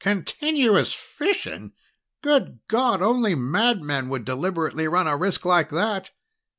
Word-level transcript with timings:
"Continuous 0.03 0.93
fission? 0.95 1.73
Good 2.23 2.61
God, 2.67 3.03
only 3.03 3.35
madmen 3.35 4.09
would 4.09 4.25
deliberately 4.25 4.87
run 4.87 5.05
a 5.07 5.15
risk 5.15 5.45
like 5.45 5.69
that!" 5.69 6.09